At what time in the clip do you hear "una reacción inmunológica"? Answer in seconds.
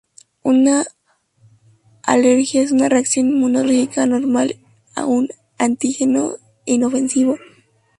2.71-4.01